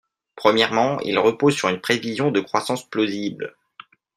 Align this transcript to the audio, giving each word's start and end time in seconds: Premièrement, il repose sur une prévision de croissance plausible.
Premièrement, 0.35 0.99
il 1.01 1.19
repose 1.19 1.53
sur 1.55 1.69
une 1.69 1.79
prévision 1.79 2.31
de 2.31 2.39
croissance 2.39 2.89
plausible. 2.89 3.55